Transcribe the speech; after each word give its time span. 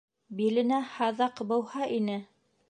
Биленә 0.37 0.79
һаҙаҡ 0.93 1.43
быуһа 1.53 1.91
ине 2.01 2.19